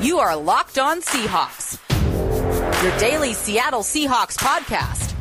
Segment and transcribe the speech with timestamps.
[0.00, 1.78] You are Locked On Seahawks,
[2.82, 5.14] your daily Seattle Seahawks podcast.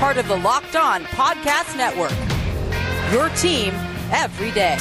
[0.00, 2.10] Part of the Locked On Podcast Network.
[3.12, 3.72] Your team
[4.10, 4.78] every day.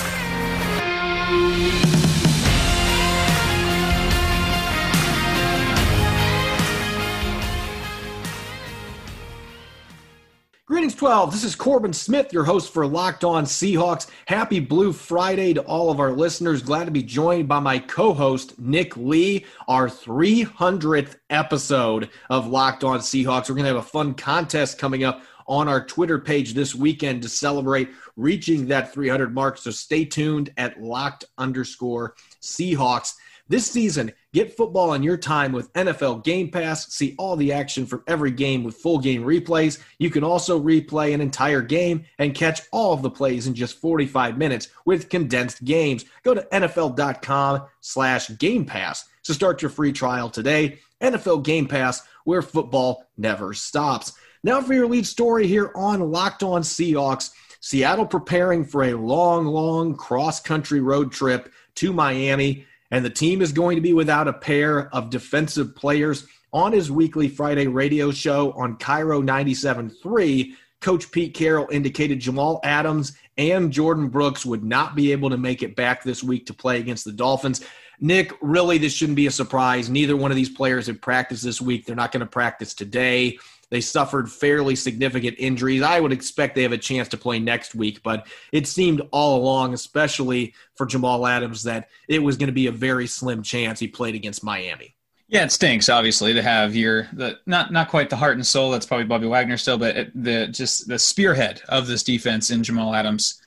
[10.68, 11.32] Greetings, 12.
[11.32, 14.08] This is Corbin Smith, your host for Locked On Seahawks.
[14.26, 16.62] Happy Blue Friday to all of our listeners.
[16.62, 22.84] Glad to be joined by my co host, Nick Lee, our 300th episode of Locked
[22.84, 23.48] On Seahawks.
[23.48, 27.22] We're going to have a fun contest coming up on our Twitter page this weekend
[27.22, 29.58] to celebrate reaching that 300 mark.
[29.58, 33.14] So stay tuned at locked underscore Seahawks.
[33.48, 36.94] This season, get football on your time with NFL Game Pass.
[36.94, 39.82] See all the action from every game with full game replays.
[39.98, 43.82] You can also replay an entire game and catch all of the plays in just
[43.82, 46.06] 45 minutes with condensed games.
[46.22, 50.78] Go to NFL.com slash Game Pass to start your free trial today.
[51.02, 54.14] NFL Game Pass, where football never stops.
[54.44, 57.32] Now for your lead story here on Locked On Seahawks.
[57.60, 63.42] Seattle preparing for a long, long cross country road trip to Miami and the team
[63.42, 66.26] is going to be without a pair of defensive players.
[66.54, 73.18] On his weekly Friday radio show on KIRO 97.3, Coach Pete Carroll indicated Jamal Adams
[73.38, 76.80] and Jordyn Brooks would not be able to make it back this week to play
[76.80, 77.64] against the Dolphins.
[78.00, 79.90] Nick, really, this shouldn't be a surprise.
[79.90, 81.86] Neither one of these players have practiced this week.
[81.86, 83.40] They're not going to practice today.
[83.70, 85.82] They suffered fairly significant injuries.
[85.82, 89.40] I would expect they have a chance to play next week, but it seemed all
[89.40, 93.80] along, especially for Jamal Adams, that it was going to be a very slim chance
[93.80, 94.96] he played against Miami.
[95.30, 98.72] Yeah, it stinks obviously to have your the not not quite the heart and soul.
[98.72, 102.96] That's probably Bobby Wagner still, but the just the spearhead of this defense in Jamal
[102.96, 103.42] Adams.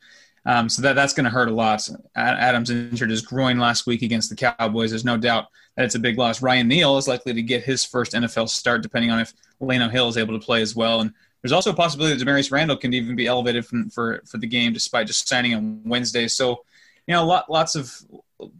[0.46, 1.86] Um, so that that's going to hurt a lot.
[2.16, 4.90] Adams injured his groin last week against the Cowboys.
[4.90, 6.42] There's no doubt that it's a big loss.
[6.42, 10.08] Ryan Neal is likely to get his first NFL start, depending on if Lano Hill
[10.08, 11.02] is able to play as well.
[11.02, 14.38] And there's also a possibility that Damarious Randall can even be elevated from, for for
[14.38, 16.26] the game, despite just signing on Wednesday.
[16.26, 16.64] So,
[17.06, 17.94] you know, lot, lots of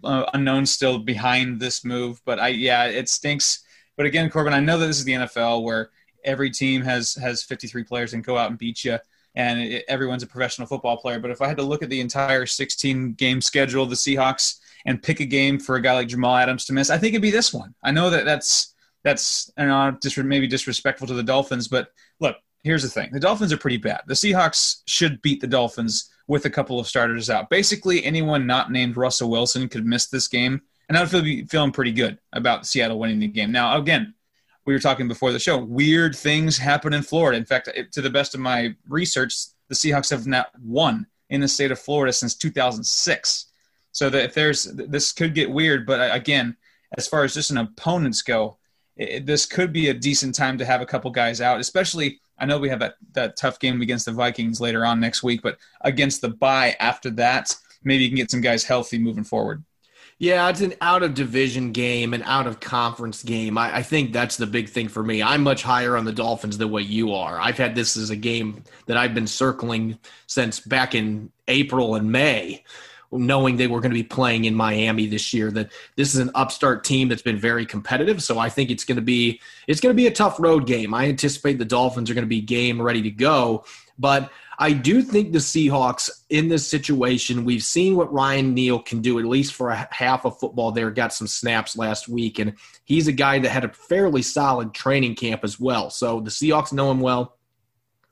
[0.05, 2.21] uh, unknowns still behind this move.
[2.25, 3.65] But I, yeah, it stinks.
[3.97, 5.91] But again, Corbin, I know that this is the NFL where
[6.25, 8.99] every team has has 53 players and go out and beat you,
[9.35, 11.19] and it, everyone's a professional football player.
[11.19, 14.59] But if I had to look at the entire 16 game schedule of the Seahawks
[14.87, 17.23] and pick a game for a guy like Jamal Adams to miss, I think it'd
[17.23, 17.75] be this one.
[17.83, 22.89] I know that that's that's know, maybe disrespectful to the Dolphins, but look, here's the
[22.89, 24.03] thing: the Dolphins are pretty bad.
[24.07, 27.51] The Seahawks should beat the Dolphins with a couple of starters out.
[27.51, 31.73] Basically, anyone not named Russell Wilson could miss this game, and I would feel feeling
[31.73, 33.53] pretty good about Seattle winning the game.
[33.53, 34.15] Now, again,
[34.71, 35.59] we were talking before the show.
[35.59, 37.37] Weird things happen in Florida.
[37.37, 39.35] In fact, to the best of my research,
[39.69, 43.47] the Seahawks have not won in the state of Florida since 2006.
[43.91, 46.57] So that if there's this could get weird, but uh, again,
[46.97, 48.59] as far as just an opponents go,
[48.95, 52.21] it, this could be a decent time to have a couple guys out, especially.
[52.39, 55.43] I know we have that, that tough game against the Vikings later on next week,
[55.43, 59.65] but against the bye after that, maybe you can get some guys healthy moving forward.
[60.21, 63.57] Yeah, it's an out of division game, an out of conference game.
[63.57, 65.23] I, I, think that's the big thing for me.
[65.23, 67.41] I'm much higher on the Dolphins than what you are.
[67.41, 72.13] I've had this as a game that I've been circling since back in April and
[72.13, 72.63] May
[73.13, 75.51] knowing they were going to be playing in Miami this year.
[75.51, 78.23] That this is an upstart team that's been very competitive.
[78.23, 80.93] So I think it's going to be it's going to be a tough road game.
[80.95, 83.65] I anticipate the Dolphins are going to be game ready to go,
[83.99, 84.31] but
[84.63, 89.19] I do think the Seahawks in this situation, we've seen what Ryan Neal can do,
[89.19, 92.39] at least for a half of football there, got some snaps last week.
[92.39, 92.55] And
[92.85, 95.89] he's a guy that had a fairly solid training camp as well.
[95.89, 97.39] So the Seahawks know him well.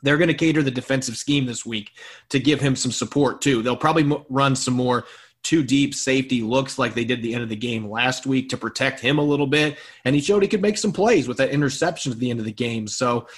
[0.02, 1.90] They're going to cater the defensive scheme this week
[2.30, 3.60] to give him some support too.
[3.60, 5.04] They'll probably run some more
[5.42, 8.56] two deep safety looks like they did the end of the game last week to
[8.56, 9.78] protect him a little bit.
[10.04, 12.46] And he showed he could make some plays with that interception at the end of
[12.46, 12.88] the game.
[12.88, 13.28] So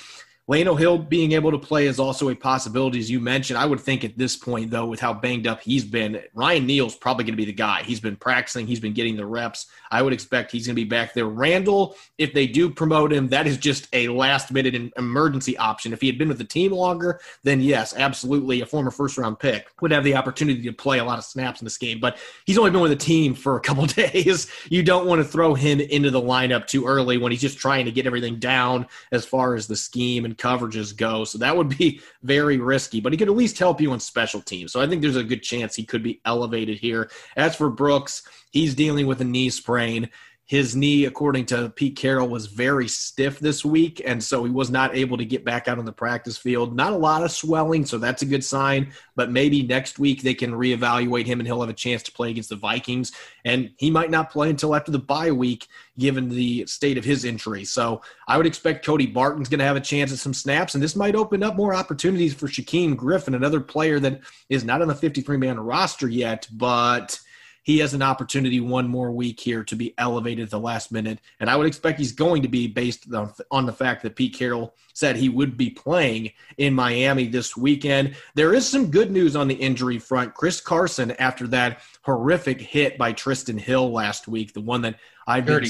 [0.50, 3.56] Lano Hill being able to play is also a possibility, as you mentioned.
[3.56, 6.96] I would think at this point, though, with how banged up he's been, Ryan Neal's
[6.96, 7.84] probably going to be the guy.
[7.84, 9.68] He's been practicing, he's been getting the reps.
[9.92, 11.26] I would expect he's going to be back there.
[11.26, 15.92] Randall, if they do promote him, that is just a last minute emergency option.
[15.92, 19.38] If he had been with the team longer, then yes, absolutely, a former first round
[19.38, 22.00] pick would have the opportunity to play a lot of snaps in this game.
[22.00, 24.50] But he's only been with the team for a couple days.
[24.68, 27.84] You don't want to throw him into the lineup too early when he's just trying
[27.84, 31.24] to get everything down as far as the scheme and coverages go.
[31.24, 34.40] So that would be very risky, but he could at least help you on special
[34.40, 34.72] teams.
[34.72, 37.10] So I think there's a good chance he could be elevated here.
[37.36, 40.08] As for Brooks, he's dealing with a knee sprain.
[40.50, 44.68] His knee, according to Pete Carroll, was very stiff this week, and so he was
[44.68, 46.74] not able to get back out on the practice field.
[46.74, 48.92] Not a lot of swelling, so that's a good sign.
[49.14, 52.30] But maybe next week they can reevaluate him, and he'll have a chance to play
[52.30, 53.12] against the Vikings.
[53.44, 57.24] And he might not play until after the bye week, given the state of his
[57.24, 57.64] injury.
[57.64, 60.82] So I would expect Cody Barton's going to have a chance at some snaps, and
[60.82, 64.88] this might open up more opportunities for Shaquem Griffin, another player that is not on
[64.88, 67.20] the 53 man roster yet, but
[67.62, 71.18] he has an opportunity one more week here to be elevated at the last minute.
[71.40, 73.06] And I would expect he's going to be based
[73.50, 78.14] on the fact that Pete Carroll said he would be playing in Miami this weekend.
[78.34, 80.34] There is some good news on the injury front.
[80.34, 84.96] Chris Carson, after that horrific hit by Trysten Hill last week, the one that
[85.26, 85.64] I've been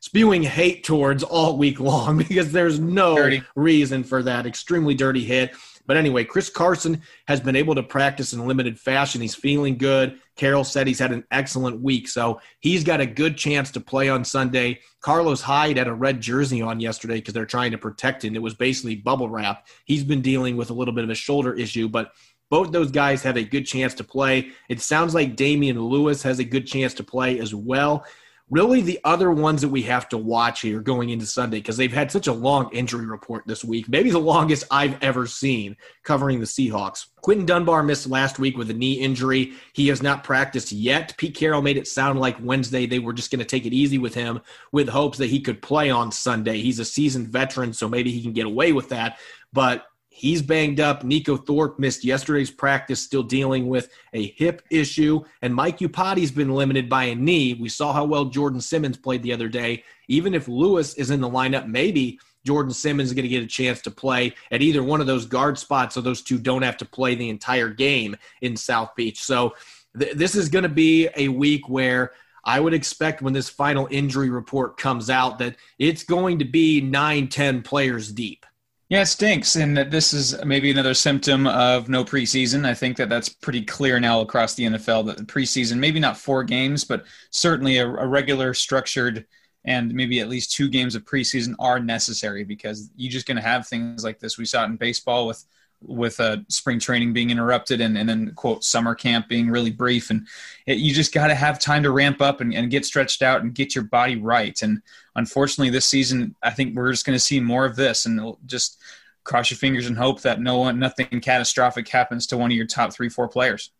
[0.00, 3.42] spewing hate towards all week long because there's no dirty.
[3.54, 5.52] reason for that extremely dirty hit.
[5.86, 9.20] But anyway, Chris Carson has been able to practice in limited fashion.
[9.20, 10.18] He's feeling good.
[10.36, 14.08] Carroll said he's had an excellent week, so he's got a good chance to play
[14.08, 14.80] on Sunday.
[15.00, 18.34] Carlos Hyde had a red jersey on yesterday because they're trying to protect him.
[18.34, 19.66] It was basically bubble wrap.
[19.84, 22.12] He's been dealing with a little bit of a shoulder issue, but
[22.50, 24.50] both those guys have a good chance to play.
[24.68, 28.04] It sounds like Damien Lewis has a good chance to play as well
[28.48, 31.92] really the other ones that we have to watch here going into Sunday because they've
[31.92, 36.38] had such a long injury report this week, maybe the longest I've ever seen covering
[36.38, 37.06] the Seahawks.
[37.22, 39.54] Quinton Dunbar missed last week with a knee injury.
[39.72, 41.16] He has not practiced yet.
[41.16, 43.98] Pete Carroll made it sound like Wednesday they were just going to take it easy
[43.98, 44.40] with him
[44.70, 46.58] with hopes that he could play on Sunday.
[46.58, 49.18] He's a seasoned veteran, so maybe he can get away with that.
[49.52, 51.02] But He's banged up.
[51.02, 55.22] Neiko Thorpe missed yesterday's practice, still dealing with a hip issue.
[55.42, 57.52] And Mike Iupati's been limited by a knee.
[57.52, 59.84] We saw how well Jordan Simmons played the other day.
[60.08, 63.46] Even if Lewis is in the lineup, maybe Jordan Simmons is going to get a
[63.46, 66.78] chance to play at either one of those guard spots so those two don't have
[66.78, 69.22] to play the entire game in South Beach.
[69.22, 69.52] So
[69.98, 72.12] th- this is going to be a week where
[72.42, 76.80] I would expect when this final injury report comes out that it's going to be
[76.80, 78.46] nine, ten players deep.
[78.88, 82.64] Yeah, it stinks, and that this is maybe another symptom of no preseason.
[82.64, 86.16] I think that that's pretty clear now across the NFL that the preseason, maybe not
[86.16, 89.26] four games, but certainly a, a regular, structured,
[89.64, 93.42] and maybe at least two games of preseason are necessary because you're just going to
[93.42, 94.38] have things like this.
[94.38, 95.44] We saw it in baseball with
[95.82, 100.10] with uh, spring training being interrupted and, and then quote summer camp being really brief.
[100.10, 100.26] And
[100.66, 103.42] it, you just got to have time to ramp up and, and get stretched out
[103.42, 104.60] and get your body right.
[104.62, 104.82] And
[105.16, 108.78] unfortunately this season i think we're just going to see more of this and just
[109.24, 112.66] cross your fingers and hope that no one nothing catastrophic happens to one of your
[112.66, 113.72] top three four players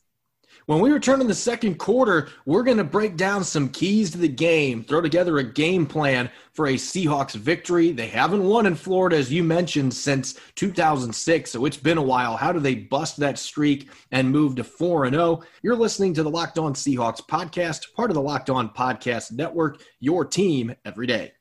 [0.66, 4.18] when we return in the second quarter, we're going to break down some keys to
[4.18, 7.92] the game, throw together a game plan for a Seahawks victory.
[7.92, 12.36] They haven't won in Florida, as you mentioned, since 2006, so it's been a while.
[12.36, 15.42] How do they bust that streak and move to 4 0?
[15.62, 19.80] You're listening to the Locked On Seahawks podcast, part of the Locked On Podcast Network,
[20.00, 21.35] your team every day.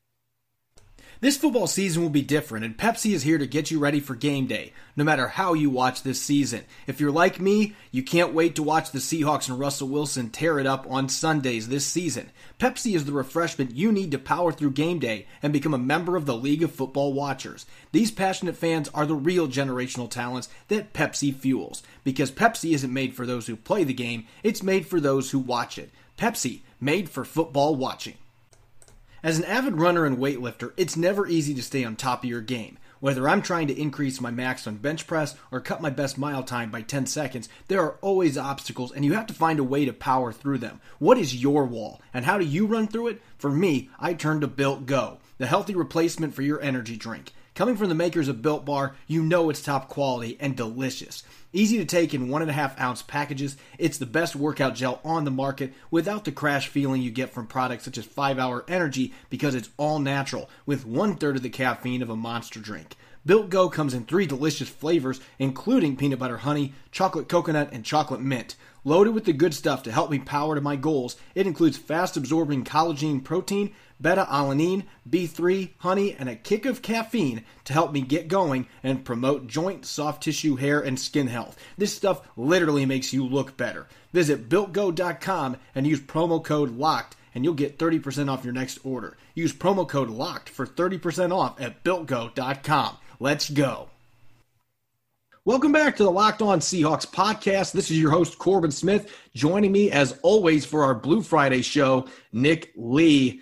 [1.25, 4.13] This football season will be different, and Pepsi is here to get you ready for
[4.13, 6.65] game day, no matter how you watch this season.
[6.85, 10.59] If you're like me, you can't wait to watch the Seahawks and Russell Wilson tear
[10.59, 12.29] it up on Sundays this season.
[12.59, 16.15] Pepsi is the refreshment you need to power through game day and become a member
[16.15, 17.65] of the League of Football Watchers.
[17.91, 23.15] These passionate fans are the real generational talents that Pepsi fuels, because Pepsi isn't made
[23.15, 25.89] for those who play the game, it's made for those who watch it.
[26.19, 28.13] Pepsi, made for football watching.
[29.25, 32.41] As an avid runner and weightlifter, it's never easy to stay on top of your
[32.41, 32.77] game.
[32.99, 36.43] Whether I'm trying to increase my max on bench press or cut my best mile
[36.43, 39.83] time by 10 seconds, there are always obstacles and you have to find a way
[39.83, 40.79] to power through them.
[40.99, 43.21] What is your wall and how do you run through it?
[43.39, 47.33] For me, I turn to Built Go, the healthy replacement for your energy drink.
[47.55, 51.23] Coming from the makers of Built Bar, you know it's top quality and delicious.
[51.53, 54.99] Easy to take in one and a half ounce packages, it's the best workout gel
[55.05, 58.65] on the market without the crash feeling you get from products such as 5 Hour
[58.67, 62.97] Energy because it's all natural with one third of the caffeine of a monster drink.
[63.25, 68.21] Built Go comes in three delicious flavors, including peanut butter honey, chocolate coconut, and chocolate
[68.21, 68.55] mint.
[68.83, 72.17] Loaded with the good stuff to help me power to my goals, it includes fast
[72.17, 78.01] absorbing collagen protein beta alanine, B3, honey, and a kick of caffeine to help me
[78.01, 81.57] get going and promote joint, soft tissue, hair, and skin health.
[81.77, 83.87] This stuff literally makes you look better.
[84.13, 89.17] Visit builtgo.com and use promo code LOCKED and you'll get 30% off your next order.
[89.33, 92.97] Use promo code LOCKED for 30% off at builtgo.com.
[93.19, 93.87] Let's go.
[95.45, 97.71] Welcome back to the Locked On Seahawks podcast.
[97.71, 99.15] This is your host, Corbin Smith.
[99.33, 103.41] Joining me, as always, for our Blue Friday show, Nick Lee.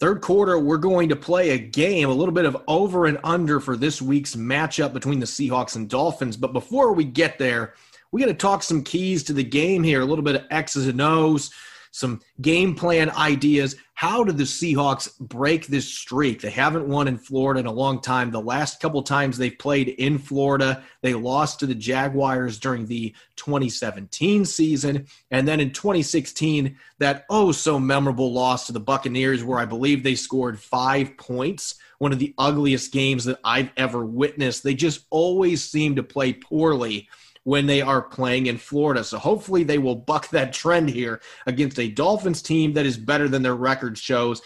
[0.00, 3.60] Third quarter, we're going to play a game, a little bit of over and under
[3.60, 6.36] for this week's matchup between the Seahawks and Dolphins.
[6.36, 7.74] But before we get there,
[8.10, 10.88] we got to talk some keys to the game here, a little bit of X's
[10.88, 11.52] and O's,
[11.92, 13.76] some game plan ideas.
[13.94, 16.40] How do the Seahawks break this streak?
[16.40, 18.30] They haven't won in Florida in a long time.
[18.30, 23.14] The last couple times they've played in Florida, they lost to the Jaguars during the
[23.36, 25.06] 2017 season.
[25.30, 30.02] And then in 2016, that oh so memorable loss to the Buccaneers, where I believe
[30.02, 34.64] they scored five points one of the ugliest games that I've ever witnessed.
[34.64, 37.08] They just always seem to play poorly
[37.44, 39.02] when they are playing in Florida.
[39.02, 43.28] So hopefully they will buck that trend here against a Dolphins team that is better
[43.28, 44.42] than their record shows.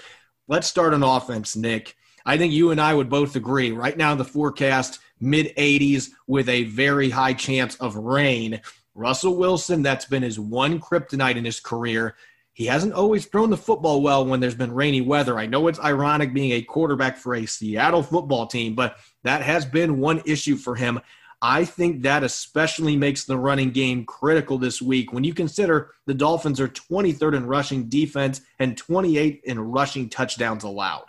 [0.49, 1.97] Let's start on offense, Nick.
[2.25, 3.71] I think you and I would both agree.
[3.73, 8.61] Right now, the forecast mid 80s with a very high chance of rain.
[8.95, 12.17] Russell Wilson, that's been his one kryptonite in his career.
[12.53, 15.39] He hasn't always thrown the football well when there's been rainy weather.
[15.39, 19.67] I know it's ironic being a quarterback for a Seattle football team, but that has
[19.67, 20.99] been one issue for him.
[21.43, 26.15] I think that especially makes the running game critical this week when you consider the
[26.15, 31.07] Dolphins are 23rd in rushing defense and 28 in rushing touchdowns allowed.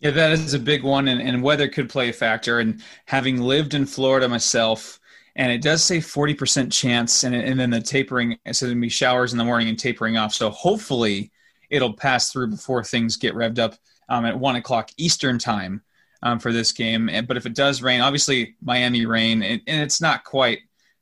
[0.00, 2.58] Yeah, that is a big one, and, and weather could play a factor.
[2.58, 5.00] And having lived in Florida myself,
[5.36, 9.32] and it does say 40% chance and, and then the tapering so there'll be showers
[9.32, 11.32] in the morning and tapering off so hopefully
[11.70, 13.74] it'll pass through before things get revved up
[14.08, 15.82] um, at 1 o'clock eastern time
[16.24, 19.82] um, for this game and, but if it does rain obviously miami rain and, and
[19.82, 20.58] it's not quite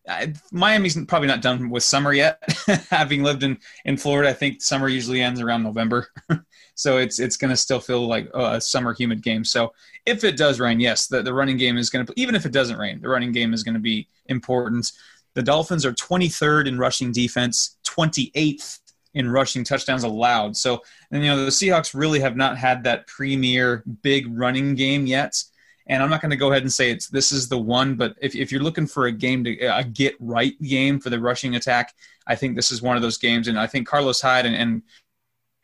[0.08, 2.42] uh, Miami's probably not done with summer yet.
[2.90, 6.08] Having lived in, in Florida, I think summer usually ends around November.
[6.74, 9.44] so it's it's going to still feel like a summer humid game.
[9.44, 9.72] So
[10.04, 12.52] if it does rain, yes, the, the running game is going to, even if it
[12.52, 14.90] doesn't rain, the running game is going to be important.
[15.34, 18.80] The Dolphins are 23rd in rushing defense, 28th
[19.14, 20.56] in rushing touchdowns allowed.
[20.56, 25.06] So, and, you know, the Seahawks really have not had that premier big running game
[25.06, 25.42] yet.
[25.86, 28.14] And I'm not going to go ahead and say it's this is the one, but
[28.20, 31.56] if, if you're looking for a game to a get right game for the rushing
[31.56, 31.94] attack,
[32.26, 33.48] I think this is one of those games.
[33.48, 34.82] And I think Carlos Hyde and and,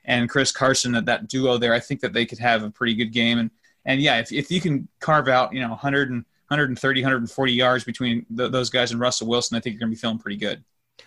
[0.05, 2.95] and Chris Carson, that, that duo there, I think that they could have a pretty
[2.95, 3.39] good game.
[3.39, 3.51] And
[3.85, 7.85] and yeah, if, if you can carve out, you know, 100 and 130, 140 yards
[7.85, 10.37] between the, those guys and Russell Wilson, I think you're going to be feeling pretty
[10.37, 10.65] good.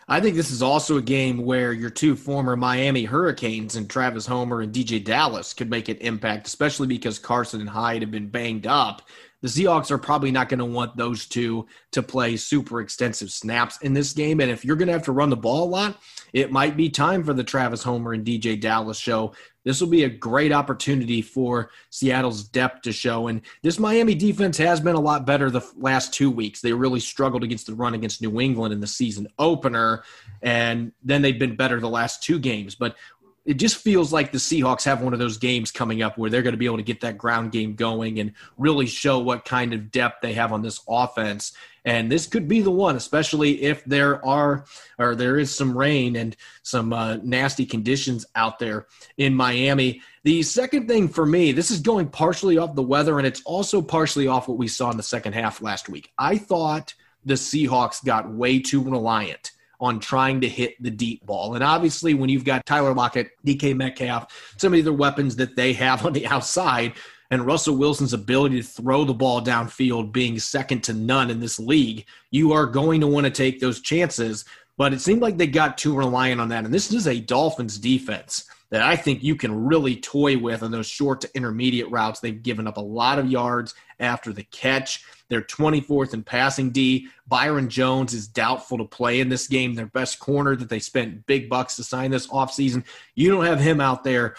[0.07, 4.25] I think this is also a game where your two former Miami Hurricanes and Travis
[4.25, 8.27] Homer and DeeJay Dallas could make an impact, especially because Carson and Hyde have been
[8.27, 9.03] banged up.
[9.41, 13.79] The Seahawks are probably not going to want those two to play super extensive snaps
[13.81, 14.39] in this game.
[14.39, 15.99] And if you're going to have to run the ball a lot,
[16.33, 19.33] it might be time for the Travis Homer and DeeJay Dallas show
[19.63, 23.27] this will be a great opportunity for Seattle's depth to show.
[23.27, 26.61] And this Miami defense has been a lot better the last two weeks.
[26.61, 30.03] They really struggled against the run against New England in the season opener,
[30.41, 32.75] and then they've been better the last two games.
[32.75, 32.95] But
[33.43, 36.43] it just feels like the Seahawks have one of those games coming up where they're
[36.43, 39.73] going to be able to get that ground game going and really show what kind
[39.73, 41.53] of depth they have on this offense.
[41.83, 44.65] And this could be the one, especially if there are
[44.99, 48.85] or there is some rain and some uh, nasty conditions out there
[49.17, 50.03] in Miami.
[50.23, 53.81] The second thing for me, this is going partially off the weather, and it's also
[53.81, 56.11] partially off what we saw in the second half last week.
[56.19, 56.93] I thought
[57.25, 61.55] the Seahawks got way too reliant on trying to hit the deep ball.
[61.55, 65.73] And obviously, when you've got Tyler Lockett, DK Metcalf, some of the weapons that they
[65.73, 66.93] have on the outside,
[67.31, 71.59] and Russell Wilson's ability to throw the ball downfield being second to none in this
[71.59, 74.43] league, you are going to want to take those chances.
[74.77, 76.65] But it seemed like they got too reliant on that.
[76.65, 80.71] And this is a Dolphins defense that I think you can really toy with on
[80.71, 82.19] those short to intermediate routes.
[82.19, 85.03] They've given up a lot of yards after the catch.
[85.27, 87.07] They're 24th in passing D.
[87.27, 89.75] Byron Jones is doubtful to play in this game.
[89.75, 92.85] Their best corner that they spent big bucks to sign this offseason.
[93.13, 94.35] You don't have him out there.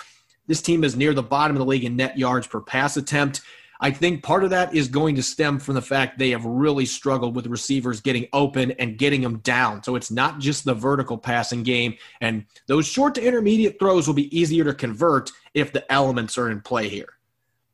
[0.47, 3.43] This team is near the bottom of the league in net yards per pass attempt.
[3.83, 6.87] I think part of that is going to stem from the fact they have really
[6.87, 9.83] struggled with receivers getting open and getting them down.
[9.83, 11.97] So it's not just the vertical passing game.
[12.21, 16.49] And those short to intermediate throws will be easier to convert if the elements are
[16.49, 17.15] in play here.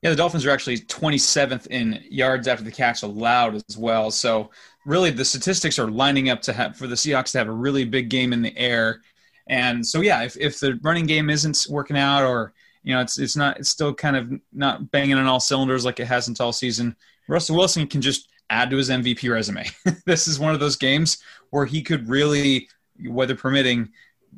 [0.00, 4.10] Yeah, the Dolphins are actually 27th in yards after the catch allowed as well.
[4.10, 4.50] So
[4.86, 7.84] really, the statistics are lining up to have for the Seahawks to have a really
[7.84, 9.02] big game in the air.
[9.48, 13.18] And so, yeah, if, if the running game isn't working out, or you know, it's
[13.18, 16.52] it's not, it's still kind of not banging on all cylinders like it hasn't all
[16.52, 16.96] season.
[17.28, 19.66] Russell Wilson can just add to his MVP resume.
[20.06, 21.18] this is one of those games
[21.50, 22.68] where he could really,
[23.04, 23.90] weather permitting,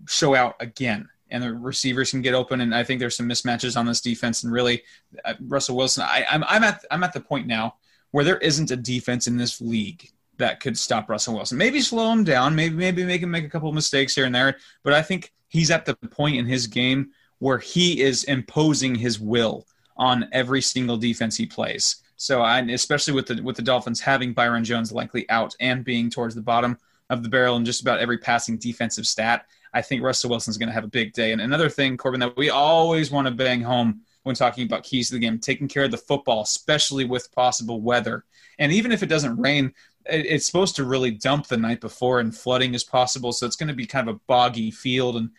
[0.06, 2.60] show out again and the receivers can get open.
[2.60, 4.42] And I think there's some mismatches on this defense.
[4.42, 4.82] And really,
[5.24, 7.76] uh, Russell Wilson, I, I'm, I'm at I'm at the point now
[8.10, 11.58] where there isn't a defense in this league that could stop Russell Wilson.
[11.58, 14.34] Maybe slow him down, maybe maybe make him make a couple of mistakes here and
[14.34, 14.56] there.
[14.82, 19.18] But I think he's at the point in his game where he is imposing his
[19.18, 19.66] will
[19.96, 21.96] on every single defense he plays.
[22.16, 26.10] So I, especially with the with the Dolphins having Byron Jones likely out and being
[26.10, 26.78] towards the bottom
[27.08, 30.68] of the barrel in just about every passing defensive stat, I think Russell Wilson's going
[30.68, 31.32] to have a big day.
[31.32, 35.08] And another thing, Corbin, that we always want to bang home when talking about keys
[35.08, 38.24] to the game, taking care of the football, especially with possible weather.
[38.58, 39.72] And even if it doesn't rain,
[40.04, 43.32] it's supposed to really dump the night before and flooding is possible.
[43.32, 45.16] So it's going to be kind of a boggy field.
[45.16, 45.30] And,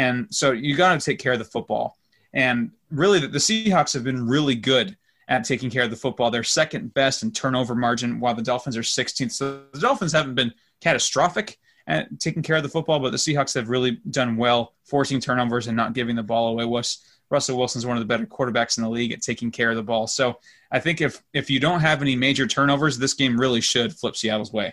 [0.00, 1.98] and so you got to take care of the football.
[2.32, 4.96] And really, the Seahawks have been really good
[5.28, 6.30] at taking care of the football.
[6.30, 9.32] They're second best in turnover margin, while the Dolphins are 16th.
[9.32, 13.54] So the Dolphins haven't been catastrophic at taking care of the football, but the Seahawks
[13.54, 16.82] have really done well forcing turnovers and not giving the ball away.
[17.30, 19.82] Russell Wilson's one of the better quarterbacks in the league at taking care of the
[19.82, 20.06] ball.
[20.06, 20.38] So
[20.72, 24.16] I think if if you don't have any major turnovers, this game really should flip
[24.16, 24.72] Seattle's way.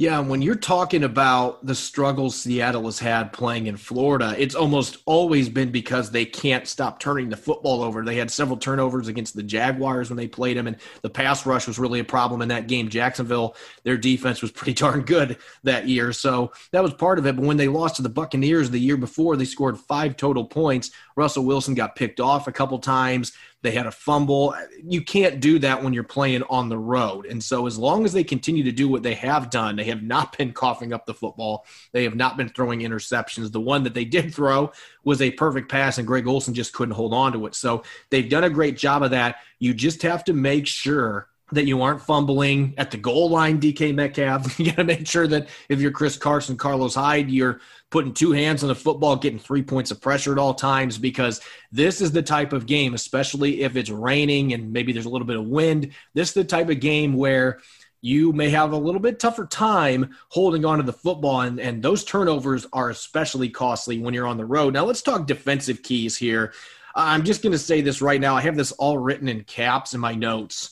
[0.00, 4.98] Yeah, when you're talking about the struggles Seattle has had playing in Florida, it's almost
[5.06, 8.04] always been because they can't stop turning the football over.
[8.04, 11.66] They had several turnovers against the Jaguars when they played them, and the pass rush
[11.66, 12.88] was really a problem in that game.
[12.88, 17.34] Jacksonville, their defense was pretty darn good that year, so that was part of it.
[17.34, 20.92] But when they lost to the Buccaneers the year before, they scored five total points.
[21.16, 23.32] Russell Wilson got picked off a couple times.
[23.62, 24.54] They had a fumble.
[24.84, 27.26] You can't do that when you're playing on the road.
[27.26, 30.02] And so, as long as they continue to do what they have done, they have
[30.02, 31.66] not been coughing up the football.
[31.92, 33.50] They have not been throwing interceptions.
[33.50, 34.70] The one that they did throw
[35.02, 37.54] was a perfect pass, and Greg Olsen just couldn't hold on to it.
[37.56, 39.36] So, they've done a great job of that.
[39.58, 43.94] You just have to make sure that you aren't fumbling at the goal line, DK
[43.94, 44.58] Metcalf.
[44.60, 47.60] You got to make sure that if you're Chris Carson, Carlos Hyde, you're
[47.90, 51.40] putting two hands on the football, getting three points of pressure at all times, because
[51.72, 55.26] this is the type of game, especially if it's raining and maybe there's a little
[55.26, 55.92] bit of wind.
[56.14, 57.60] This is the type of game where
[58.00, 61.82] you may have a little bit tougher time holding on to the football, and, and
[61.82, 64.74] those turnovers are especially costly when you're on the road.
[64.74, 66.52] Now, let's talk defensive keys here.
[66.94, 68.36] I'm just going to say this right now.
[68.36, 70.70] I have this all written in caps in my notes.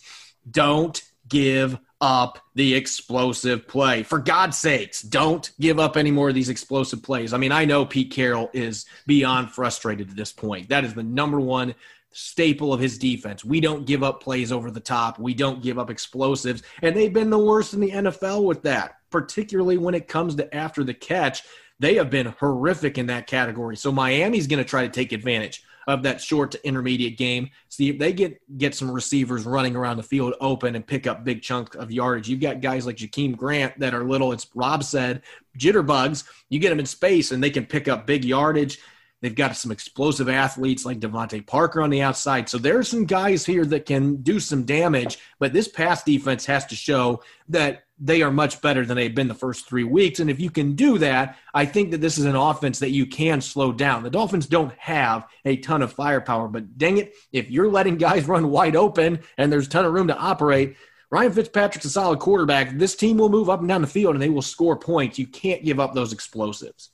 [0.48, 4.02] Don't give up the explosive play.
[4.02, 7.32] For God's sakes, don't give up any more of these explosive plays.
[7.32, 10.68] I mean, I know Pete Carroll is beyond frustrated at this point.
[10.68, 11.74] That is the number one
[12.12, 13.44] staple of his defense.
[13.44, 15.18] We don't give up plays over the top.
[15.18, 16.62] We don't give up explosives.
[16.82, 20.54] And they've been the worst in the NFL with that, particularly when it comes to
[20.54, 21.42] after the catch.
[21.78, 23.76] They have been horrific in that category.
[23.76, 27.50] So Miami's going to try to take advantage of that short to intermediate game.
[27.68, 31.24] See if they get get some receivers running around the field open and pick up
[31.24, 32.28] big chunks of yardage.
[32.28, 34.32] You've got guys like Jakeem Grant that are little.
[34.32, 35.22] It's Rob said
[35.58, 36.24] jitterbugs.
[36.48, 38.78] You get them in space and they can pick up big yardage.
[39.22, 42.48] They've got some explosive athletes like DeVante Parker on the outside.
[42.48, 46.44] So there are some guys here that can do some damage, but this pass defense
[46.46, 50.20] has to show that they are much better than they've been the first three weeks.
[50.20, 53.06] And if you can do that, I think that this is an offense that you
[53.06, 54.02] can slow down.
[54.02, 58.28] The Dolphins don't have a ton of firepower, but dang it, if you're letting guys
[58.28, 60.76] run wide open and there's a ton of room to operate,
[61.10, 62.76] Ryan Fitzpatrick's a solid quarterback.
[62.76, 65.18] This team will move up and down the field and they will score points.
[65.18, 66.90] You can't give up those explosives.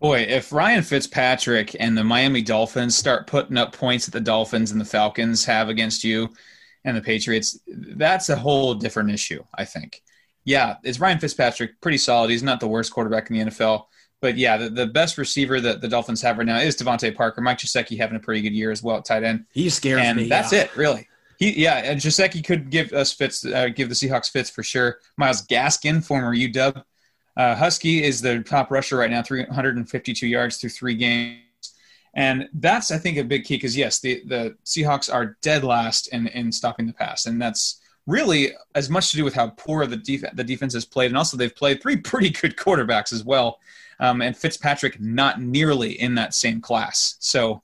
[0.00, 4.70] Boy, if Ryan Fitzpatrick and the Miami Dolphins start putting up points that the Dolphins
[4.70, 6.28] and the Falcons have against you
[6.84, 10.02] and the Patriots, that's a whole different issue, I think.
[10.46, 12.30] Yeah, it's Ryan Fitzpatrick, pretty solid.
[12.30, 13.84] He's not the worst quarterback in the NFL.
[14.22, 17.42] But yeah, the, the best receiver that the Dolphins have right now is DeVante Parker.
[17.42, 19.44] Mike Gesicki having a pretty good year as well at tight end.
[19.52, 20.28] He scares and me.
[20.28, 20.62] That's yeah.
[20.62, 21.06] it, really.
[21.38, 25.00] He, yeah, and Gesicki could give us fits, uh, give the Seahawks fits for sure.
[25.18, 26.82] Myles Gaskin, former UW
[27.36, 31.42] uh, Husky is the top rusher right now, 352 yards through three games.
[32.14, 36.08] And that's, I think, a big key because, yes, the, the Seahawks are dead last
[36.08, 37.26] in, in stopping the pass.
[37.26, 40.84] And that's really as much to do with how poor the, def- the defense has
[40.84, 41.10] played.
[41.10, 43.60] And also, they've played three pretty good quarterbacks as well.
[43.98, 47.16] Um, and Fitzpatrick not nearly in that same class.
[47.18, 47.62] So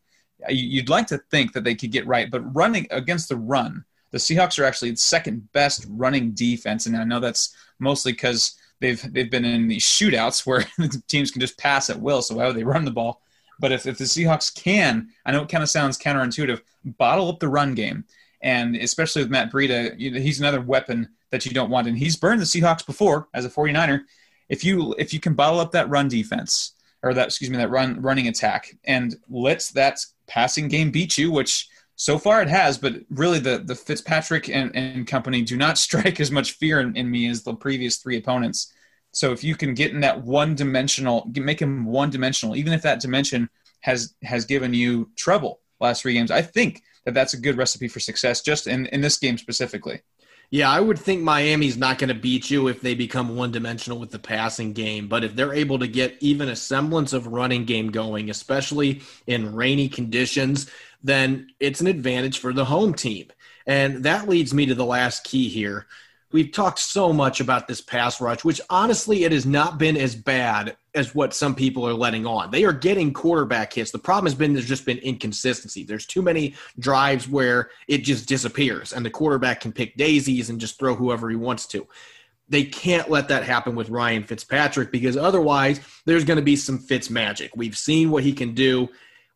[0.48, 2.30] you'd like to think that they could get right.
[2.30, 6.86] But running against the run, the Seahawks are actually the second best running defense.
[6.86, 10.64] And I know that's mostly because they've they've been in these shootouts where
[11.08, 12.22] teams can just pass at will.
[12.22, 13.22] So why would they run the ball?
[13.60, 17.38] But if, if the Seahawks can, I know it kind of sounds counterintuitive, bottle up
[17.38, 18.04] the run game,
[18.42, 21.86] and especially with Matt Breida, he's another weapon that you don't want.
[21.86, 24.02] And he's burned the Seahawks before as a 49er.
[24.48, 27.70] If you if you can bottle up that run defense or that excuse me that
[27.70, 32.76] run running attack and lets that passing game beat you, which so far it has,
[32.76, 36.96] but really the the Fitzpatrick and, and company do not strike as much fear in,
[36.96, 38.72] in, me as the previous three opponents.
[39.12, 42.82] So if you can get in that one dimensional, make him one dimensional, even if
[42.82, 43.48] that dimension
[43.80, 47.88] has has given you trouble last three games, I think that that's a good recipe
[47.88, 50.02] for success, just in in this game specifically.
[50.52, 53.98] Yeah, I would think Miami's not going to beat you if they become one dimensional
[53.98, 55.08] with the passing game.
[55.08, 59.54] But if they're able to get even a semblance of running game going, especially in
[59.54, 60.70] rainy conditions,
[61.02, 63.32] then it's an advantage for the home team.
[63.66, 65.86] And that leads me to the last key here.
[66.32, 70.14] We've talked so much about this pass rush, which honestly, it has not been as
[70.14, 72.50] bad as what some people are letting on.
[72.50, 73.90] They are getting quarterback hits.
[73.90, 75.84] The problem has been there's just been inconsistency.
[75.84, 80.60] There's too many drives where it just disappears and the quarterback can pick daisies and
[80.60, 81.86] just throw whoever he wants to.
[82.48, 86.78] They can't let that happen with Ryan Fitzpatrick because otherwise there's going to be some
[86.78, 87.52] Fitz magic.
[87.56, 88.90] We've seen what he can do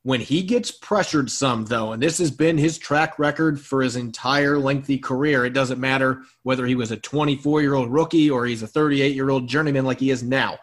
[0.07, 3.97] when he gets pressured some, though, and this has been his track record for his
[3.97, 8.47] entire lengthy career, it doesn't matter whether he was a 24 year old rookie or
[8.47, 10.59] he's a 38 year old journeyman like he is now.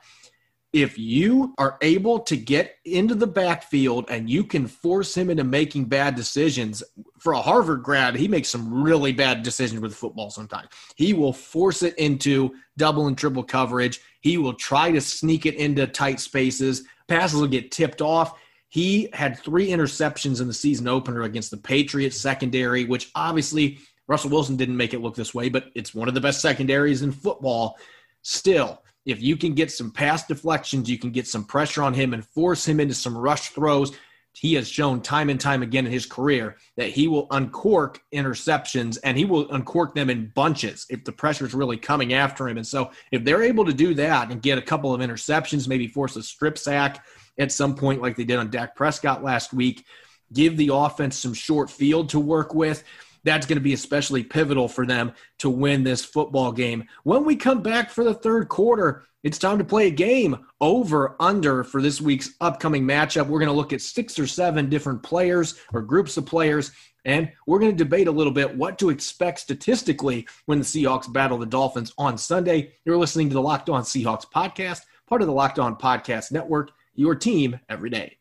[0.74, 5.44] If you are able to get into the backfield and you can force him into
[5.44, 6.84] making bad decisions,
[7.20, 10.70] for a Harvard grad, he makes some really bad decisions with football sometimes.
[10.96, 14.02] He will force it into double and triple coverage.
[14.22, 16.84] He will try to sneak it into tight spaces.
[17.08, 18.34] Passes will get tipped off
[18.74, 24.32] he had three interceptions in the season opener against the Patriots secondary, which obviously Russell
[24.32, 27.12] Wilson didn't make it look this way, but it's one of the best secondaries in
[27.12, 27.78] football.
[28.24, 32.14] Still, if you can get some pass deflections, you can get some pressure on him
[32.14, 33.92] and force him into some rush throws.
[34.36, 38.98] He has shown time and time again in his career that he will uncork interceptions
[39.04, 42.58] and he will uncork them in bunches if the pressure is really coming after him.
[42.58, 45.88] And so, if they're able to do that and get a couple of interceptions, maybe
[45.88, 47.06] force a strip sack,
[47.38, 49.86] at some point, like they did on Dak Prescott last week.
[50.34, 52.84] Give the offense some short field to work with.
[53.24, 56.86] That's going to be especially pivotal for them to win this football game.
[57.04, 61.16] When we come back for the third quarter, it's time to play a game over
[61.20, 63.28] under for this week's upcoming matchup.
[63.28, 66.72] We're going to look at six or seven different players or groups of players,
[67.06, 71.12] and we're going to debate a little bit what to expect statistically when the Seahawks
[71.12, 72.74] battle the Dolphins on Sunday.
[72.84, 76.72] You're listening to the Locked On Seahawks podcast, part of the Locked On Podcast Network
[76.96, 78.18] your team every day.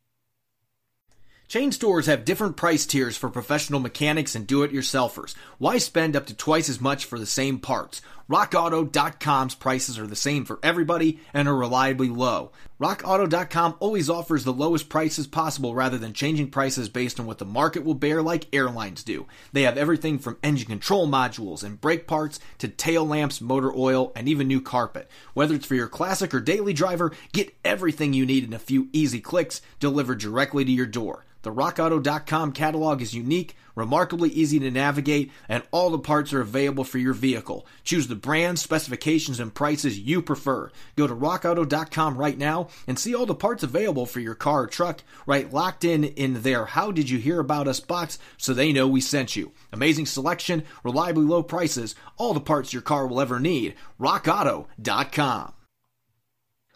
[1.52, 5.34] Chain stores have different price tiers for professional mechanics and do it yourselfers.
[5.58, 8.00] Why spend up to twice as much for the same parts?
[8.26, 12.52] RockAuto.com's prices are the same for everybody and are reliably low.
[12.83, 17.45] RockAuto.com always offers the lowest prices possible rather than changing prices based on what the
[17.45, 19.29] market will bear like airlines do.
[19.53, 24.11] They have everything from engine control modules and brake parts to tail lamps, motor oil,
[24.16, 25.09] and even new carpet.
[25.33, 28.88] Whether it's for your classic or daily driver, get everything you need in a few
[28.92, 31.25] easy clicks delivered directly to your door.
[31.42, 36.85] The RockAuto.com catalog is unique, remarkably easy to navigate, and all the parts are available
[36.85, 37.66] for your vehicle.
[37.85, 40.70] Choose the brand, specifications, and prices you prefer.
[40.96, 44.66] Go to RockAuto.com right now and see all the parts available for your car or
[44.66, 45.02] truck.
[45.26, 48.87] Write locked in in their How Did You Hear About Us box so they know
[48.87, 49.52] we sent you.
[49.72, 53.74] Amazing selection, reliably low prices, all the parts your car will ever need.
[54.00, 55.54] RockAuto.com.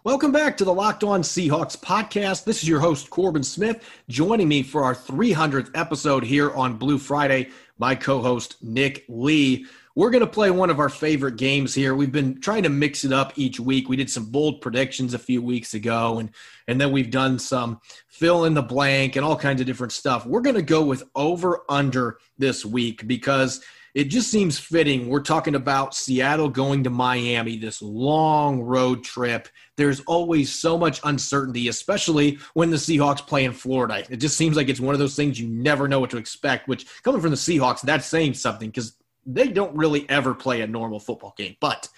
[0.07, 2.45] Welcome back to the Locked On Seahawks podcast.
[2.45, 3.83] This is your host, Corbin Smith.
[4.09, 9.67] Joining me for our 300th episode here on Blue Friday, my co host, Nick Lee.
[9.97, 11.97] We're going to play one of our favorite games here.
[11.97, 13.89] We've been trying to mix it up each week.
[13.89, 16.31] We did some bold predictions a few weeks ago, and,
[16.69, 20.25] and then we've done some fill in the blank and all kinds of different stuff.
[20.25, 23.61] We're going to go with over under this week because
[23.97, 25.09] it just seems fitting.
[25.09, 29.49] We're talking about Seattle going to Miami, this long road trip.
[29.77, 34.05] There's always so much uncertainty, especially when the Seahawks play in Florida.
[34.11, 36.69] It just seems like it's one of those things you never know what to expect,
[36.69, 40.67] which coming from the Seahawks, that's saying something because they don't really ever play a
[40.67, 41.57] normal football game.
[41.59, 41.89] But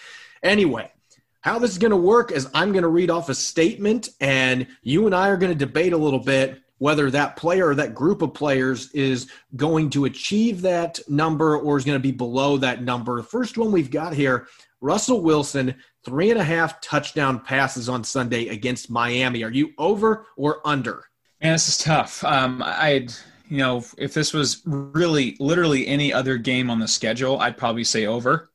[0.40, 0.92] anyway,
[1.40, 4.68] how this is going to work is I'm going to read off a statement, and
[4.84, 7.94] you and I are going to debate a little bit whether that player or that
[7.94, 12.56] group of players is going to achieve that number or is going to be below
[12.56, 13.16] that number.
[13.16, 14.46] The first one we've got here
[14.80, 19.42] Russell Wilson, three and a half touchdown passes on Sunday against Miami.
[19.42, 21.04] Are you over or under?
[21.42, 22.22] Man, this is tough.
[22.24, 23.12] Um, I'd,
[23.48, 27.84] you know, if this was really literally any other game on the schedule, I'd probably
[27.84, 28.50] say over.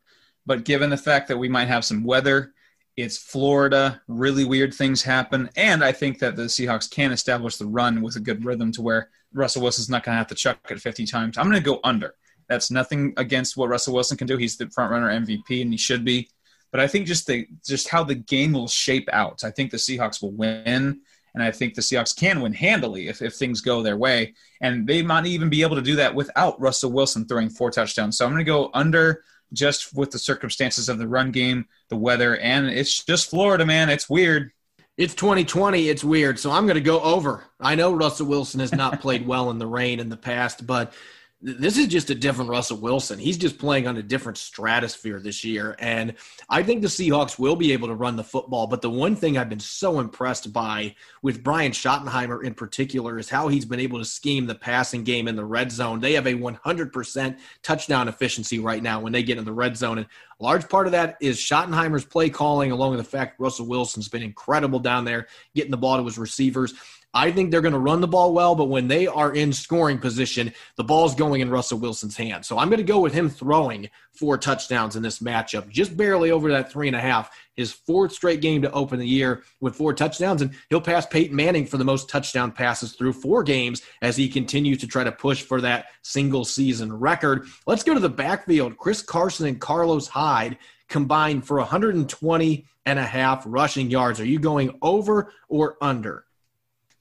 [0.45, 2.53] But given the fact that we might have some weather,
[2.95, 4.01] it's Florida.
[4.07, 8.15] Really weird things happen, and I think that the Seahawks can establish the run with
[8.15, 11.05] a good rhythm to where Russell Wilson's not going to have to chuck it 50
[11.05, 11.37] times.
[11.37, 12.15] I'm going to go under.
[12.47, 14.37] That's nothing against what Russell Wilson can do.
[14.37, 16.29] He's the front runner MVP, and he should be.
[16.71, 19.43] But I think just the just how the game will shape out.
[19.43, 21.01] I think the Seahawks will win,
[21.33, 24.33] and I think the Seahawks can win handily if, if things go their way.
[24.61, 28.17] And they might even be able to do that without Russell Wilson throwing four touchdowns.
[28.17, 29.23] So I'm going to go under
[29.53, 33.89] just with the circumstances of the run game, the weather, and it's just Florida, man.
[33.89, 34.51] It's weird.
[34.97, 35.89] It's 2020.
[35.89, 36.39] It's weird.
[36.39, 37.43] So I'm going to go over.
[37.59, 40.93] I know Russell Wilson has not played well in the rain in the past, but
[41.43, 43.19] this is just a different Russell Wilson.
[43.19, 45.75] He's just playing on a different stratosphere this year.
[45.77, 46.13] And
[46.49, 48.65] I think the Seahawks will be able to run the football.
[48.65, 53.29] But the one thing I've been so impressed by with Brian Schottenheimer in particular is
[53.29, 55.99] how he's been able to scheme the passing game in the red zone.
[55.99, 59.97] They have a 100% touchdown efficiency right now when they get in the red zone.
[59.97, 60.07] And
[60.39, 64.07] a large part of that is Schottenheimer's play calling, along with the fact Russell Wilson's
[64.07, 66.73] been incredible down there getting the ball to his receivers.
[67.13, 69.99] I think they're going to run the ball well, but when they are in scoring
[69.99, 72.47] position, the ball's going in Russell Wilson's hands.
[72.47, 76.31] So I'm going to go with him throwing four touchdowns in this matchup, just barely
[76.31, 77.29] over that three and a half.
[77.55, 81.35] His fourth straight game to open the year with four touchdowns, and he'll pass Peyton
[81.35, 85.11] Manning for the most touchdown passes through four games as he continues to try to
[85.11, 87.45] push for that single season record.
[87.67, 88.77] Let's go to the backfield.
[88.77, 90.57] Chris Carson and Carlos Hyde
[90.89, 94.19] combined for 120 and a half rushing yards.
[94.19, 96.25] Are you going over or under?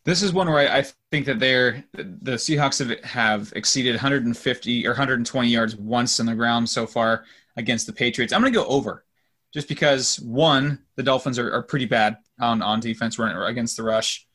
[0.04, 4.86] This is one where I, I think that they're the Seahawks have, have exceeded 150
[4.86, 7.24] or 120 yards once on the ground so far
[7.56, 8.32] against the Patriots.
[8.32, 9.04] I'm going to go over,
[9.54, 13.84] just because one, the Dolphins are, are pretty bad on on defense running against the
[13.84, 14.26] rush,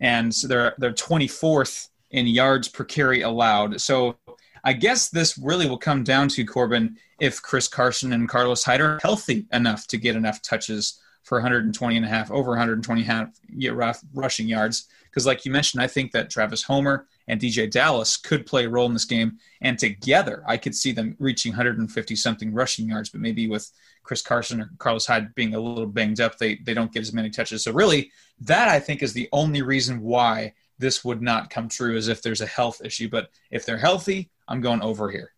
[0.00, 3.80] and so they're they're 24th in yards per carry allowed.
[3.80, 4.16] So
[4.64, 8.80] I guess this really will come down to Corbin if Chris Carson and Carlos Hyde
[8.80, 13.30] are healthy enough to get enough touches for 120 and a half, over 120 half
[14.14, 14.88] rushing yards.
[15.04, 18.68] Because, like you mentioned, I think that Travis Homer and DeeJay Dallas could play a
[18.68, 19.38] role in this game.
[19.60, 23.70] And together, I could see them reaching 150 something rushing yards, but maybe with
[24.04, 27.12] Chris Carson or Carlos Hyde being a little banged up, they, they don't get as
[27.12, 27.64] many touches.
[27.64, 31.96] So, really, that I think is the only reason why this would not come true,
[31.96, 33.08] is if there's a health issue.
[33.08, 35.32] But if they're healthy, I'm going over here.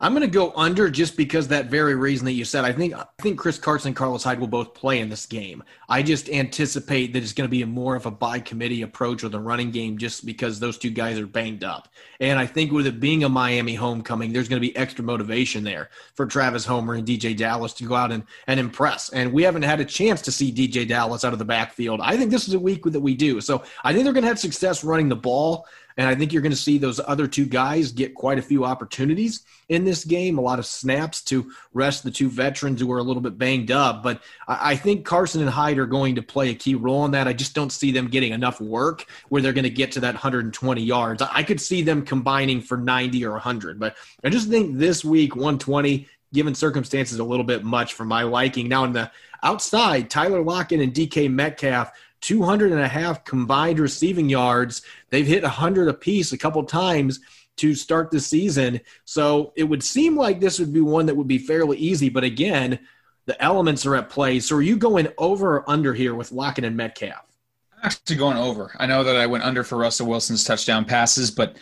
[0.00, 2.64] I'm going to go under just because that very reason that you said.
[2.64, 5.62] I think I think Chris Carson and Carlos Hyde will both play in this game.
[5.88, 9.22] I just anticipate that it's going to be a more of a by committee approach
[9.22, 11.88] with a running game just because those two guys are banged up.
[12.20, 15.64] And I think with it being a Miami homecoming, there's going to be extra motivation
[15.64, 19.08] there for Travis Homer and DeeJay Dallas to go out and, and impress.
[19.10, 22.00] And we haven't had a chance to see DeeJay Dallas out of the backfield.
[22.02, 23.40] I think this is a week that we do.
[23.40, 25.66] So I think they're going to have success running the ball.
[25.96, 28.64] And I think you're going to see those other two guys get quite a few
[28.64, 32.98] opportunities in this game, a lot of snaps to rest the two veterans who are
[32.98, 34.02] a little bit banged up.
[34.02, 37.26] But I think Carson and Hyde are going to play a key role in that.
[37.26, 40.14] I just don't see them getting enough work where they're going to get to that
[40.14, 41.22] 120 yards.
[41.22, 43.80] I could see them combining for 90 or 100.
[43.80, 48.22] But I just think this week, 120, given circumstances, a little bit much for my
[48.22, 48.68] liking.
[48.68, 49.10] Now, on the
[49.42, 54.82] outside, Tyler Lockett and DK Metcalf 200 and a half combined receiving yards.
[55.10, 57.20] They've hit 100 apiece a couple times
[57.56, 58.80] to start the season.
[59.04, 62.08] So it would seem like this would be one that would be fairly easy.
[62.08, 62.78] But again,
[63.26, 64.40] the elements are at play.
[64.40, 67.24] So are you going over or under here with Lockett and Metcalf?
[67.72, 68.74] I'm actually going over.
[68.78, 71.56] I know that I went under for Russell Wilson's touchdown passes, but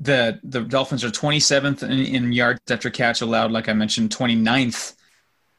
[0.00, 4.94] the the Dolphins are 27th in, in yards after catch allowed, like I mentioned, 29th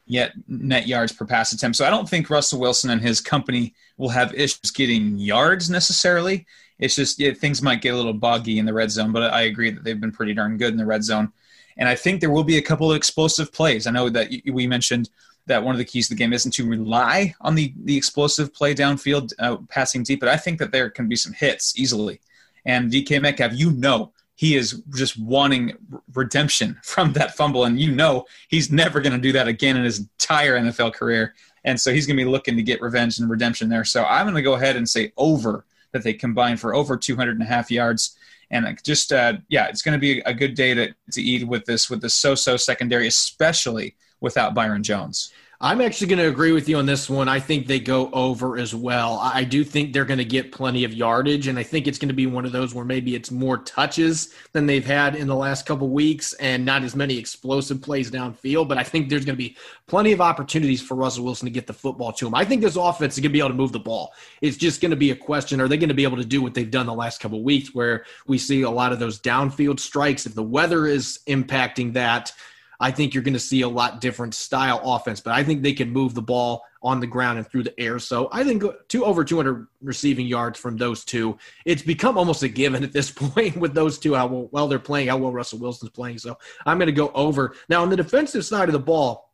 [0.06, 1.76] yet net yards per pass attempt.
[1.76, 6.46] So I don't think Russell Wilson and his company will have issues getting yards necessarily.
[6.78, 9.42] It's just yeah, things might get a little boggy in the red zone, but I
[9.42, 11.32] agree that they've been pretty darn good in the red zone.
[11.76, 13.86] And I think there will be a couple of explosive plays.
[13.86, 15.10] I know that we mentioned
[15.46, 18.54] that one of the keys to the game isn't to rely on the, the explosive
[18.54, 22.20] play downfield, uh, passing deep, but I think that there can be some hits easily.
[22.64, 25.74] And DK Metcalf, you know, he is just wanting
[26.14, 27.64] redemption from that fumble.
[27.64, 31.34] And you know he's never going to do that again in his entire NFL career.
[31.64, 33.84] And so he's going to be looking to get revenge and redemption there.
[33.84, 37.32] So I'm going to go ahead and say over that they combine for over 200
[37.32, 38.16] and a half yards.
[38.50, 41.64] And just, uh, yeah, it's going to be a good day to, to eat with
[41.64, 45.32] this, with the so-so secondary, especially without Byron Jones.
[45.60, 47.28] I'm actually going to agree with you on this one.
[47.28, 49.20] I think they go over as well.
[49.22, 52.08] I do think they're going to get plenty of yardage, and I think it's going
[52.08, 55.34] to be one of those where maybe it's more touches than they've had in the
[55.34, 58.68] last couple weeks and not as many explosive plays downfield.
[58.68, 61.68] But I think there's going to be plenty of opportunities for Russell Wilson to get
[61.68, 62.34] the football to him.
[62.34, 64.12] I think this offense is going to be able to move the ball.
[64.40, 66.42] It's just going to be a question are they going to be able to do
[66.42, 69.78] what they've done the last couple weeks where we see a lot of those downfield
[69.78, 70.26] strikes?
[70.26, 72.32] If the weather is impacting that,
[72.80, 75.72] I think you're going to see a lot different style offense, but I think they
[75.72, 77.98] can move the ball on the ground and through the air.
[77.98, 81.38] So I think two over 200 receiving yards from those two.
[81.64, 85.08] It's become almost a given at this point with those two how well they're playing,
[85.08, 86.18] how well Russell Wilson's playing.
[86.18, 87.54] So I'm going to go over.
[87.68, 89.32] Now on the defensive side of the ball,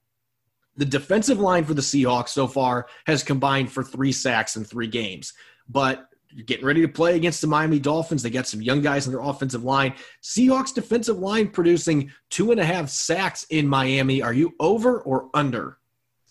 [0.76, 4.86] the defensive line for the Seahawks so far has combined for three sacks in three
[4.86, 5.32] games.
[5.68, 6.09] But
[6.46, 8.22] getting ready to play against the Miami Dolphins.
[8.22, 9.94] They got some young guys in their offensive line.
[10.22, 14.22] Seahawks defensive line producing two and a half sacks in Miami.
[14.22, 15.78] Are you over or under?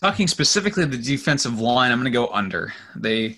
[0.00, 2.72] Talking specifically the defensive line, I'm going to go under.
[2.96, 3.36] They,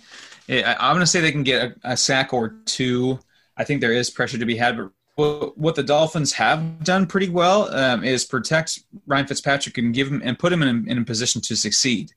[0.48, 3.18] I'm going to say they can get a, a, sack or two.
[3.56, 4.78] I think there is pressure to be had,
[5.16, 10.08] but what, the Dolphins have done pretty well um, is protect Ryan Fitzpatrick and give
[10.08, 12.12] him and put him in in a position to succeed.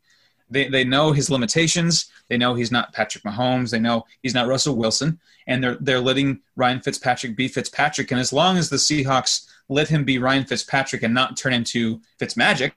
[0.50, 2.06] They, they know his limitations.
[2.30, 3.72] They know he's not Patrick Mahomes.
[3.72, 8.12] They know he's not Russell Wilson, and they're they're letting Ryan Fitzpatrick be Fitzpatrick.
[8.12, 12.02] And as long as the Seahawks let him be Ryan Fitzpatrick and not turn into
[12.20, 12.74] Fitzmagic,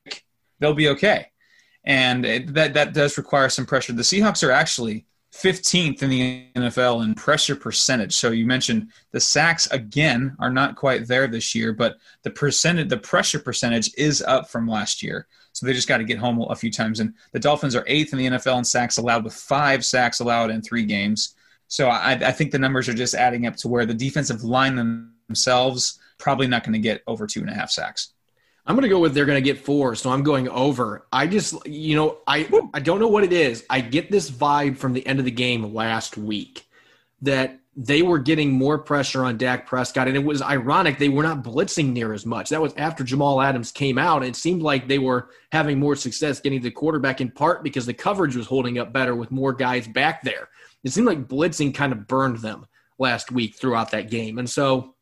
[0.58, 1.30] they'll be okay.
[1.84, 3.92] And it, that that does require some pressure.
[3.92, 5.06] The Seahawks are actually
[5.42, 8.16] 15th in the NFL in pressure percentage.
[8.16, 12.88] So you mentioned the sacks again are not quite there this year, but the percentage,
[12.88, 15.28] the pressure percentage is up from last year.
[15.52, 17.00] So they just got to get home a few times.
[17.00, 20.50] And the Dolphins are eighth in the NFL in sacks allowed, with five sacks allowed
[20.50, 21.34] in three games.
[21.68, 25.12] So I, I think the numbers are just adding up to where the defensive line
[25.28, 28.12] themselves probably not going to get over two and a half sacks.
[28.68, 31.06] I'm going to go with they're going to get four, so I'm going over.
[31.10, 33.64] I just, you know, I I don't know what it is.
[33.70, 36.66] I get this vibe from the end of the game last week
[37.22, 41.22] that they were getting more pressure on Dak Prescott, and it was ironic they were
[41.22, 42.50] not blitzing near as much.
[42.50, 44.22] That was after Jamal Adams came out.
[44.22, 47.94] It seemed like they were having more success getting the quarterback in part because the
[47.94, 50.50] coverage was holding up better with more guys back there.
[50.84, 52.66] It seemed like blitzing kind of burned them
[52.98, 54.94] last week throughout that game, and so.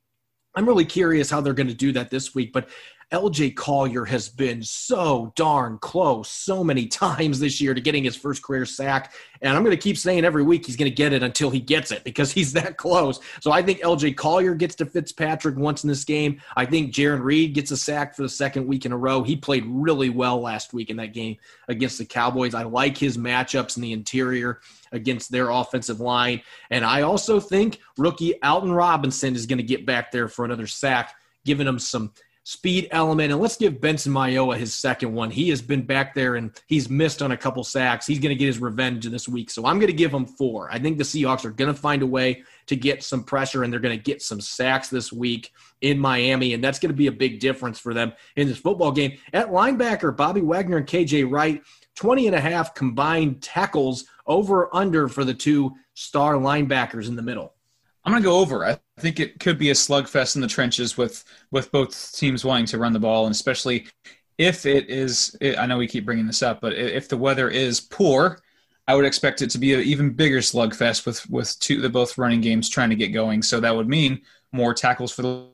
[0.58, 2.70] I'm really curious how they're going to do that this week, but
[3.12, 8.16] LJ Collier has been so darn close so many times this year to getting his
[8.16, 9.14] first career sack.
[9.42, 11.60] And I'm going to keep saying every week he's going to get it until he
[11.60, 13.20] gets it because he's that close.
[13.40, 16.40] So I think LJ Collier gets to Fitzpatrick once in this game.
[16.56, 19.22] I think Jarran Reed gets a sack for the second week in a row.
[19.22, 21.36] He played really well last week in that game
[21.68, 22.54] against the Cowboys.
[22.54, 26.42] I like his matchups in the interior against their offensive line.
[26.70, 30.66] And I also think rookie Alton Robinson is going to get back there for another
[30.66, 31.14] sack,
[31.44, 32.12] giving him some–
[32.46, 33.32] speed element.
[33.32, 35.32] And let's give Benson Mayowa his second one.
[35.32, 38.06] He has been back there and he's missed on a couple sacks.
[38.06, 39.50] He's going to get his revenge this week.
[39.50, 40.70] So I'm going to give him four.
[40.70, 43.72] I think the Seahawks are going to find a way to get some pressure and
[43.72, 46.54] they're going to get some sacks this week in Miami.
[46.54, 49.18] And that's going to be a big difference for them in this football game.
[49.32, 51.60] At linebacker, Bobby Wagner and KJ Wright,
[51.96, 57.22] 20 and a half combined tackles over under for the two star linebackers in the
[57.22, 57.55] middle.
[58.06, 58.64] I'm going to go over.
[58.64, 62.66] I think it could be a slugfest in the trenches with with both teams wanting
[62.66, 63.88] to run the ball, and especially
[64.38, 65.36] if it is.
[65.42, 68.40] I know we keep bringing this up, but if the weather is poor,
[68.86, 72.16] I would expect it to be an even bigger slugfest with with two the both
[72.16, 73.42] running games trying to get going.
[73.42, 75.48] So that would mean more tackles for the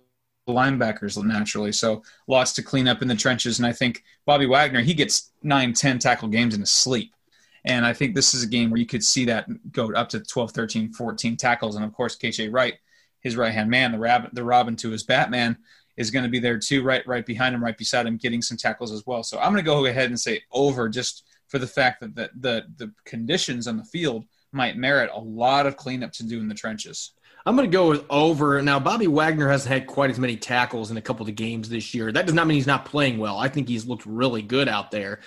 [0.46, 1.72] linebackers naturally.
[1.72, 5.32] So lots to clean up in the trenches, and I think Bobby Wagner he gets
[5.42, 7.14] nine, ten tackle games in his sleep.
[7.64, 10.20] And I think this is a game where you could see that go up to
[10.20, 11.76] 12, 13, 14 tackles.
[11.76, 12.74] And of course, KJ Wright,
[13.20, 15.56] his right hand man, the, Rab- the Robin to his Batman,
[15.96, 18.56] is going to be there too, right, right behind him, right beside him, getting some
[18.56, 19.22] tackles as well.
[19.22, 22.30] So I'm going to go ahead and say over just for the fact that the,
[22.40, 26.48] the, the conditions on the field might merit a lot of cleanup to do in
[26.48, 27.12] the trenches.
[27.44, 28.62] I'm going to go with over.
[28.62, 31.92] Now, Bobby Wagner hasn't had quite as many tackles in a couple of games this
[31.92, 32.12] year.
[32.12, 33.36] That does not mean he's not playing well.
[33.36, 35.20] I think he's looked really good out there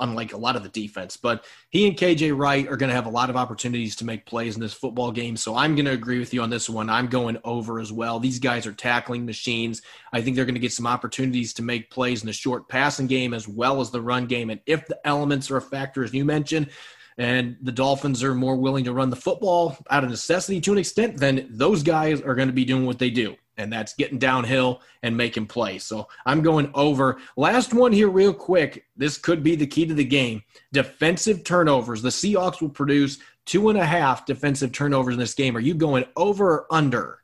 [0.00, 1.16] unlike a lot of the defense.
[1.16, 4.26] But he and KJ Wright are going to have a lot of opportunities to make
[4.26, 5.36] plays in this football game.
[5.36, 6.90] So I'm going to agree with you on this one.
[6.90, 8.20] I'm going over as well.
[8.20, 9.82] These guys are tackling machines.
[10.12, 13.06] I think they're going to get some opportunities to make plays in the short passing
[13.06, 14.50] game as well as the run game.
[14.50, 16.70] And if the elements are a factor, as you mentioned,
[17.16, 20.78] and the Dolphins are more willing to run the football out of necessity to an
[20.78, 24.18] extent, then those guys are going to be doing what they do and that's getting
[24.18, 25.84] downhill and making plays.
[25.84, 27.18] So I'm going over.
[27.36, 28.86] Last one here, real quick.
[28.96, 30.42] This could be the key to the game.
[30.72, 32.00] Defensive turnovers.
[32.00, 35.56] The Seahawks will produce two and a half defensive turnovers in this game.
[35.56, 37.20] Are you going over or under?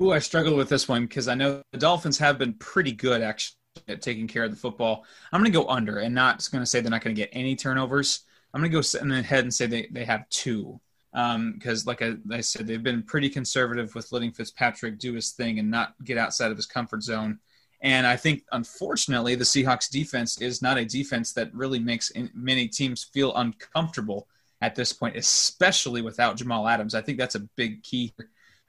[0.00, 3.20] Ooh, I struggle with this one because I know the Dolphins have been pretty good
[3.20, 3.56] actually
[3.88, 5.04] at taking care of the football.
[5.32, 7.30] I'm going to go under and not going to say they're not going to get
[7.32, 8.20] any turnovers.
[8.54, 10.80] I'm going to go ahead and say they, they have two
[11.12, 15.30] because, um, like I, I, said, they've been pretty conservative with letting Fitzpatrick do his
[15.30, 17.38] thing and not get outside of his comfort zone.
[17.80, 22.68] And I think, unfortunately, the Seahawks defense is not a defense that really makes many
[22.68, 24.26] teams feel uncomfortable
[24.60, 26.94] at this point, especially without Jamal Adams.
[26.94, 28.12] I think that's a big key.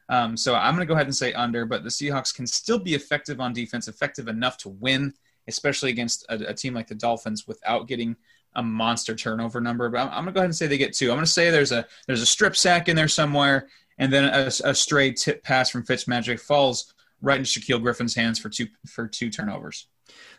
[0.09, 2.79] Um, so I'm going to go ahead and say under, but the Seahawks can still
[2.79, 5.13] be effective on defense, effective enough to win,
[5.47, 8.15] especially against a, a team like the Dolphins without getting
[8.55, 11.11] a monster turnover number, but I'm, I'm, gonna go ahead and say they get two.
[11.11, 14.47] I'm gonna say there's a there's a strip sack in there somewhere, and then a,
[14.47, 19.07] a stray tip pass from Fitzmagic falls right into Shaquill Griffin's hands for two for
[19.07, 19.87] two turnovers.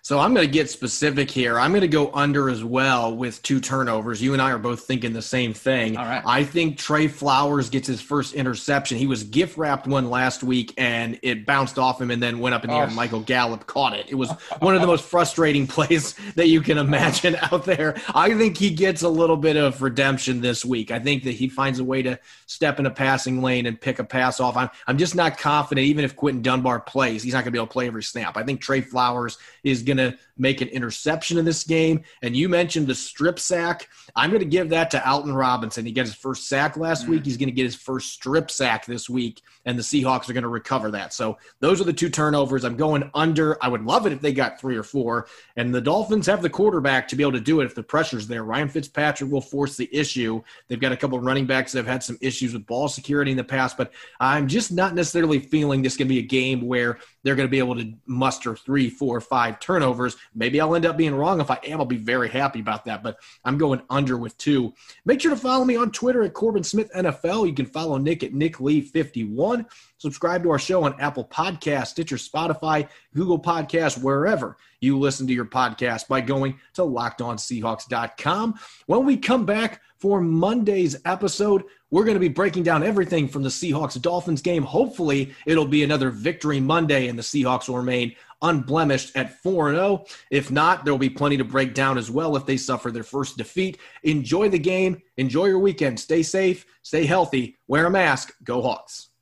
[0.03, 1.59] So I'm going to get specific here.
[1.59, 4.23] I'm going to go under as well with two turnovers.
[4.23, 5.97] You and I are both thinking the same thing.
[5.97, 6.23] All right.
[6.25, 8.97] I think Tre Flowers gets his first interception.
[8.97, 12.55] He was gift wrapped one last week and it bounced off him and then went
[12.55, 12.85] up in the air.
[12.85, 14.07] And Michael Gallup caught it.
[14.09, 18.01] It was one of the most frustrating plays that you can imagine out there.
[18.15, 20.91] I think he gets a little bit of redemption this week.
[20.91, 23.99] I think that he finds a way to step in a passing lane and pick
[23.99, 24.57] a pass off.
[24.57, 27.59] I'm, I'm just not confident, even if Quinton Dunbar plays, he's not going to be
[27.59, 28.37] able to play every snap.
[28.37, 32.03] I think Tre Flowers is going to make an interception in this game.
[32.23, 33.89] And you mentioned the strip sack.
[34.17, 35.85] I'm going to give that to Alton Robinson.
[35.85, 37.25] He got his first sack last mm week.
[37.25, 40.45] He's going to get his first strip sack this week, and the Seahawks are going
[40.45, 41.13] to recover that.
[41.13, 42.65] So those are the two turnovers.
[42.65, 43.63] I'm going under.
[43.63, 45.27] I would love it if they got three or four.
[45.57, 48.27] And the Dolphins have the quarterback to be able to do it if the pressure's
[48.27, 48.45] there.
[48.45, 50.41] Ryan Fitzpatrick will force the issue.
[50.69, 53.33] They've got a couple of running backs that have had some issues with ball security
[53.33, 56.67] in the past, but I'm just not necessarily feeling this going to be a game
[56.67, 60.17] where they're going to be able to muster three, four, five turnovers.
[60.35, 61.41] Maybe I'll end up being wrong.
[61.41, 63.03] If I am, I'll be very happy about that.
[63.03, 64.73] But I'm going under with two.
[65.05, 67.47] Make sure to follow me on Twitter at Corbin Smith NFL.
[67.47, 69.67] You can follow Nick at Nick Lee 51.
[69.99, 75.35] Subscribe to our show on Apple Podcast, Stitcher, Spotify, Google Podcast, wherever you listen to
[75.35, 78.55] your podcast by going to lockedonseahawks.com.
[78.87, 83.43] When we come back for Monday's episode, we're going to be breaking down everything from
[83.43, 84.63] the Seahawks Dolphins game.
[84.63, 90.05] Hopefully, it'll be another victory Monday, and the Seahawks will remain unblemished at 4 0.
[90.31, 93.03] If not, there will be plenty to break down as well if they suffer their
[93.03, 93.79] first defeat.
[94.03, 95.01] Enjoy the game.
[95.17, 96.01] Enjoy your weekend.
[96.01, 96.65] Stay safe.
[96.83, 97.57] Stay healthy.
[97.69, 98.33] Wear a mask.
[98.43, 99.10] Go Hawks.